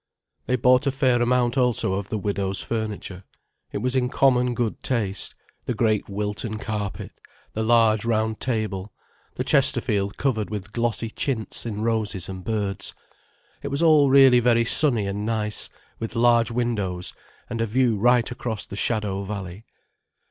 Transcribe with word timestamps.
They 0.47 0.55
bought 0.55 0.87
a 0.87 0.91
fair 0.91 1.21
amount 1.21 1.59
also 1.59 1.93
of 1.93 2.09
the 2.09 2.17
widow's 2.17 2.59
furniture. 2.59 3.23
It 3.71 3.83
was 3.83 3.95
in 3.95 4.09
common 4.09 4.55
good 4.55 4.81
taste—the 4.81 5.75
great 5.75 6.09
Wilton 6.09 6.57
carpet, 6.57 7.11
the 7.53 7.61
large 7.61 8.03
round 8.03 8.39
table, 8.39 8.91
the 9.35 9.43
Chesterfield 9.43 10.17
covered 10.17 10.49
with 10.49 10.73
glossy 10.73 11.11
chintz 11.11 11.67
in 11.67 11.81
roses 11.83 12.27
and 12.27 12.43
birds. 12.43 12.95
It 13.61 13.67
was 13.67 13.83
all 13.83 14.09
really 14.09 14.39
very 14.39 14.65
sunny 14.65 15.05
and 15.05 15.23
nice, 15.23 15.69
with 15.99 16.15
large 16.15 16.49
windows, 16.49 17.13
and 17.47 17.61
a 17.61 17.67
view 17.67 17.95
right 17.95 18.31
across 18.31 18.65
the 18.65 18.75
shallow 18.75 19.21
valley. 19.23 19.67